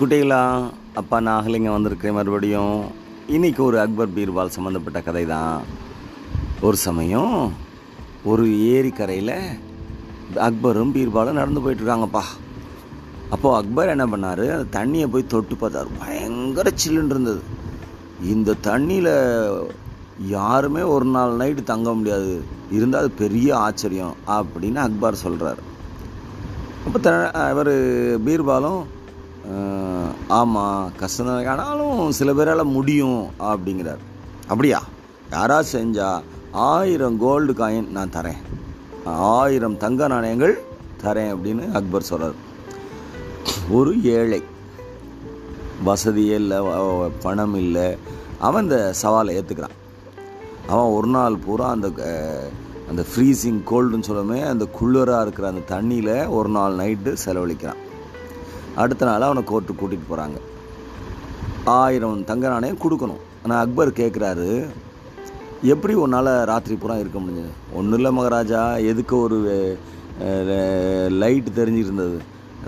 குட்டிகளா 0.00 0.42
அப்பா 1.00 1.16
நான் 1.24 1.38
அகலிங்க 1.38 1.70
வந்திருக்கேன் 1.72 2.14
மறுபடியும் 2.16 2.76
இன்னைக்கு 3.34 3.60
ஒரு 3.66 3.76
அக்பர் 3.82 4.12
பீர்பால் 4.14 4.52
சம்மந்தப்பட்ட 4.54 4.98
கதை 5.06 5.22
தான் 5.32 5.56
ஒரு 6.66 6.76
சமயம் 6.84 7.34
ஒரு 8.30 8.44
ஏரிக்கரையில் 8.74 9.34
அக்பரும் 10.46 10.92
பீர்பாலும் 10.94 11.38
நடந்து 11.40 11.62
போயிட்டுருக்காங்கப்பா. 11.64 12.22
அப்போது 13.34 13.56
அக்பர் 13.58 13.92
என்ன 13.94 14.04
பண்ணார் 14.12 14.42
அந்த 14.54 14.68
தண்ணியை 14.78 15.08
போய் 15.14 15.32
தொட்டு 15.32 15.56
பார்த்தாரு. 15.62 15.90
பயங்கர 16.02 16.72
சில்லுன்னு 16.84 17.14
இருந்தது. 17.14 17.42
இந்த 18.34 18.56
தண்ணியில் 18.68 19.12
யாருமே 20.36 20.84
ஒரு 20.94 21.08
நாள் 21.16 21.38
நைட்டு 21.42 21.64
தங்க 21.72 21.94
முடியாது. 21.98 22.32
இருந்தால் 22.78 23.02
அது 23.02 23.12
பெரிய 23.22 23.50
ஆச்சரியம் 23.66 24.16
அப்படின்னு 24.38 24.80
அக்பர் 24.86 25.22
சொல்கிறார் 25.24 25.60
அப்போ 26.86 26.98
த 27.08 27.12
இவர் 27.52 27.72
பீர்பாலும் 28.28 28.80
ஆமாம் 30.38 30.92
கஷ்டம் 30.98 31.26
தான். 31.26 31.46
ஆனாலும் 31.52 32.12
சில 32.18 32.32
பேரால் 32.38 32.72
முடியும் 32.76 33.20
அப்படிங்கிறார். 33.50 34.02
அப்படியா? 34.48 34.80
யாராவது 35.30 35.68
செஞ்சால் 35.72 36.22
ஆயிரம் 36.52 37.18
கோல்டு 37.24 37.52
காயின் 37.52 37.90
நான் 37.96 38.14
தரேன். 38.16 38.40
ஆயிரம் 39.34 39.76
தங்க 39.82 40.08
நாணயங்கள் 40.12 40.54
தரேன் 41.02 41.30
அப்படின்னு 41.34 41.64
அக்பர் 41.78 42.08
சொல்கிறார் 42.10 42.38
ஒரு 43.70 43.92
ஏழை. 44.16 44.40
வசதியே 45.84 46.34
இல்லை 46.42 46.58
பணம் 47.22 47.54
இல்லை. 47.64 47.88
அவன் 48.46 48.64
இந்த 48.64 48.78
சவாலை 49.02 49.32
ஏற்றுக்கிறான் 49.38 49.76
அவன் 50.72 50.92
ஒரு 50.96 51.08
நாள் 51.16 51.42
பூரா 51.44 51.68
அந்த 51.76 51.88
அந்த 52.90 53.02
ஃப்ரீசிங் 53.10 53.60
கோல்டுன்னு 53.70 54.08
சொல்லுமே 54.10 54.38
அந்த 54.52 54.64
குளிராக 54.78 55.22
இருக்கிற 55.22 55.52
அந்த 55.52 55.62
தண்ணியில் 55.74 56.28
ஒரு 56.38 56.48
நாள் 56.48 56.76
நைட்டு 56.80 57.10
செலவழிக்கிறான். 57.24 57.80
அடுத்த 58.82 59.08
நாள் 59.08 59.26
அவனை 59.28 59.42
கோர்ட்டு 59.50 59.78
கூட்டிகிட்டு 59.80 60.10
போகிறாங்க 60.10 60.38
ஆயிரம் 61.80 62.24
தங்க 62.30 62.44
நாணயம் 62.52 62.82
கொடுக்கணும். 62.84 63.22
ஆனால் 63.42 63.60
அக்பர் 63.64 63.98
கேட்குறாரு 64.00 64.48
எப்படி 65.72 65.94
உன்னால் 66.02 66.30
ராத்திரி 66.50 66.74
பூரா 66.82 66.94
இருக்க 67.00 67.18
முடிஞ்சது? 67.22 67.50
ஒன்றும் 67.78 67.98
இல்லை 67.98 68.10
மகாராஜா 68.18 68.60
எதுக்கு 68.90 69.14
ஒரு 69.26 69.38
லைட் 71.22 71.48
தெரிஞ்சிருந்தது. 71.58 72.18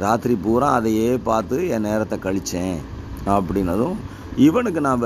ராத்திரி 0.04 0.34
பூரா 0.44 0.68
அதையே 0.78 1.08
பார்த்து 1.28 1.56
என் 1.74 1.86
நேரத்தை 1.88 2.18
கழித்தேன் 2.26 2.76
அப்படின்னதும் 3.36 3.96
இவனுக்கு 4.46 4.80
நான் 4.88 5.02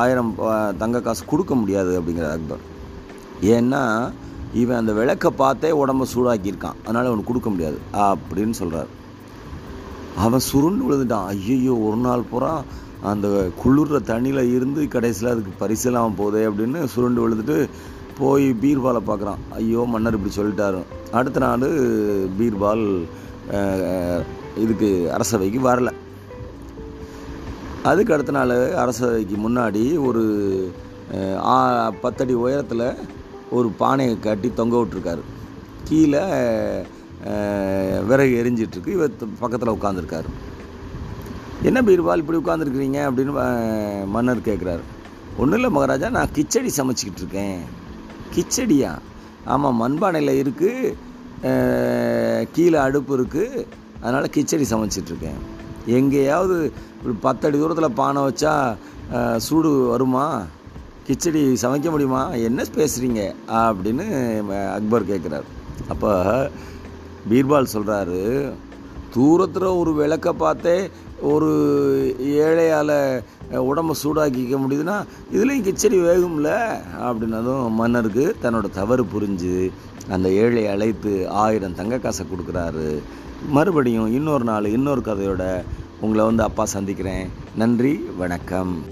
ஆயிரம் 0.00 0.32
தங்க 0.82 1.00
காசு 1.06 1.22
கொடுக்க 1.32 1.54
முடியாது 1.60 1.92
அப்படிங்கிறார் 1.98 2.36
அக்பர். 2.38 2.64
ஏன்னா 3.54 3.82
இவன் 4.62 4.80
அந்த 4.80 4.92
விளக்கை 4.98 5.30
பார்த்தே 5.42 5.70
உடம்ப 5.82 6.06
சூடாக்கியிருக்கான். 6.14 6.80
அதனால் 6.86 7.10
அவனுக்கு 7.10 7.30
கொடுக்க 7.30 7.50
முடியாது 7.54 7.78
அப்படின்னு 8.08 8.56
சொல்கிறார் 8.62 8.90
அவன் 10.24 10.46
சுருண்டு 10.48 10.82
விழுந்துட்டான். 10.86 11.28
ஐயையோ 11.32 11.74
ஒரு 11.88 11.98
நாள் 12.06 12.28
பூரா 12.30 12.52
அந்த 13.10 13.28
குளிர்ற 13.60 13.98
தண்ணியில் 14.10 14.50
இருந்து 14.56 14.80
கடைசியில் 14.94 15.32
அதுக்கு 15.32 15.52
பரிசெல்லாம் 15.62 16.18
போதே 16.20 16.42
அப்படின்னு 16.48 16.80
சுருண்டு 16.94 17.22
விழுந்துட்டு 17.24 17.56
போய் 18.18 18.46
பீர்பாலை 18.62 19.00
பார்க்குறான். 19.08 19.42
ஐயோ 19.58 19.82
மன்னர் 19.92 20.16
இப்படி 20.18 20.34
சொல்லிட்டாரு. 20.36 20.80
அடுத்த 21.18 21.40
நாள் 21.44 21.66
பீர்பால் 22.38 22.84
இதுக்கு 24.64 24.90
அரசவைக்கு 25.16 25.60
வரல. 25.68 25.90
அதுக்கு 27.90 28.14
அடுத்த 28.14 28.32
நாள் 28.36 28.54
அரசவைக்கு 28.82 29.36
முன்னாடி 29.46 29.84
ஒரு 30.08 30.24
பத்தடி 32.02 32.34
உயரத்தில் 32.42 32.86
ஒரு 33.50 33.68
பானையை 33.80 34.14
கட்டி 34.18 34.48
தொங்க 34.60 34.76
விட்டுருக்காரு. 34.76 35.22
கீழே 35.88 36.22
விறகு 38.08 38.34
எரிஞ்சிட்ருக்கு. 38.42 38.90
இவர் 38.96 39.12
பக்கத்தில் 39.42 39.74
உட்காந்துருக்காரு. 39.76 40.30
என்ன 41.68 41.78
பீர்பால் 41.88 42.22
இப்படி 42.22 42.38
உட்காந்துருக்குறீங்க? 42.42 43.00
அப்படின்னு 43.08 43.32
மன்னர் 44.14 44.46
கேட்குறாரு 44.48 44.84
ஒன்றும் 45.40 45.58
இல்லை 45.58 45.70
மகாராஜா 45.76 46.08
நான் 46.16 46.34
கிச்சடி 46.36 46.70
சமைச்சிக்கிட்டு 46.78 47.22
இருக்கேன் 47.22 47.60
கிச்சடியா? 48.34 48.92
ஆமாம் 49.52 49.78
மண்பானையில் 49.82 50.40
இருக்குது 50.42 50.94
கீழே 52.54 52.78
அடுப்பு 52.86 53.12
இருக்குது 53.18 53.64
அதனால் 54.02 54.32
கிச்சடி 54.34 54.66
சமைச்சிட்ருக்கேன். 54.72 55.40
எங்கேயாவது 55.98 56.56
இப்படி 56.96 57.14
பத்தடி 57.26 57.56
தூரத்தில் 57.62 57.96
பானை 58.00 58.20
வச்சா 58.28 58.52
சூடு 59.46 59.70
வருமா? 59.92 60.26
கிச்சடி 61.06 61.40
சமைக்க 61.62 61.88
முடியுமா? 61.94 62.22
என்ன 62.48 62.66
பேசுகிறீங்க 62.76 63.22
அப்படின்னு 63.62 64.04
அக்பர் 64.76 65.10
கேட்குறாரு 65.12 65.48
அப்போ 65.92 66.10
பீர்பால் 67.30 67.72
சொல்கிறாரு 67.72 68.52
தூரத்தில் 69.10 69.62
ஒரு 69.62 69.94
விளக்கை 69.94 70.32
பார்த்தே 70.32 70.90
ஒரு 71.20 71.50
ஏழையால் 72.18 73.22
உடம்ப 73.50 73.94
சூடாக்கிக்க 74.02 74.54
முடியுதுன்னா 74.62 74.96
இதுலேயும் 75.32 75.66
கிச்சடி 75.66 75.98
வேகும்ல 75.98 76.78
அப்படின்னதும் 77.00 77.70
மன்னருக்கு 77.70 78.36
தன்னோட 78.42 78.70
தவறு 78.70 79.06
புரிஞ்சு 79.14 79.70
அந்த 80.08 80.30
ஏழை 80.30 80.66
அழைத்து 80.66 81.28
ஆயிரம் 81.28 81.74
தங்க 81.74 81.98
காசை 81.98 82.26
கொடுக்குறாரு. 82.26 82.98
மறுபடியும் 83.48 84.12
இன்னொரு 84.12 84.44
நாள் 84.44 84.64
இன்னொரு 84.64 85.00
கதையோட 85.04 85.62
உங்களை 86.00 86.24
வந்து 86.24 86.42
அப்பா 86.42 86.64
சந்திக்கிறேன். 86.64 87.28
நன்றி 87.56 88.04
வணக்கம். 88.16 88.82